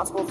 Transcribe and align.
responsible 0.00 0.25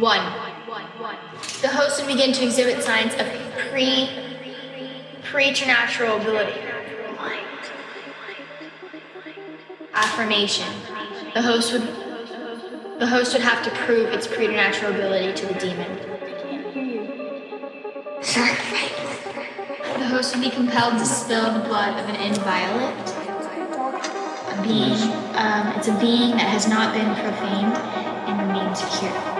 One, 0.00 0.24
the 1.60 1.68
host 1.68 2.00
would 2.00 2.06
begin 2.06 2.32
to 2.32 2.44
exhibit 2.44 2.82
signs 2.82 3.12
of 3.16 3.26
pre 3.70 4.08
preternatural 5.24 6.16
ability. 6.16 6.58
Affirmation. 9.92 10.72
the 11.34 11.42
host 11.42 11.74
would 11.74 11.82
the 12.98 13.06
host 13.06 13.34
would 13.34 13.42
have 13.42 13.62
to 13.64 13.70
prove 13.84 14.10
its 14.14 14.26
preternatural 14.26 14.94
ability 14.94 15.34
to 15.34 15.46
the 15.46 15.60
demon. 15.60 15.98
The 19.98 20.06
host 20.08 20.34
would 20.34 20.42
be 20.42 20.50
compelled 20.50 20.98
to 20.98 21.04
spill 21.04 21.52
the 21.52 21.60
blood 21.68 22.02
of 22.02 22.08
an 22.08 22.16
inviolate, 22.16 23.10
a 24.48 24.62
being. 24.62 24.92
Um, 25.36 25.76
it's 25.76 25.88
a 25.88 25.98
being 26.00 26.30
that 26.38 26.48
has 26.48 26.66
not 26.66 26.94
been 26.94 27.14
profaned 27.16 27.76
and 28.28 28.48
remains 28.48 28.80
pure. 28.98 29.39